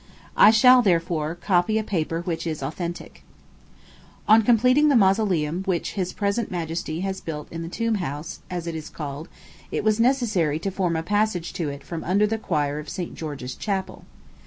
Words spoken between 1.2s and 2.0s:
copy a